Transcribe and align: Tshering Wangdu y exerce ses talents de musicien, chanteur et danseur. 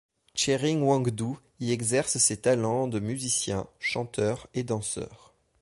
Tshering 0.35 0.81
Wangdu 0.81 1.37
y 1.59 1.69
exerce 1.71 2.17
ses 2.17 2.37
talents 2.37 2.87
de 2.87 2.99
musicien, 2.99 3.67
chanteur 3.79 4.47
et 4.55 4.63
danseur. 4.63 5.35